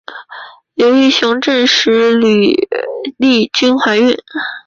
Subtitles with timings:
[0.73, 2.55] 刘銮雄证实吕
[3.19, 4.17] 丽君怀孕。